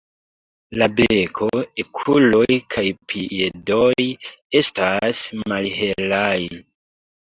[0.81, 1.49] La beko,
[1.83, 3.95] okuloj kaj piedoj
[4.65, 5.27] estas
[5.57, 6.37] malhelaj.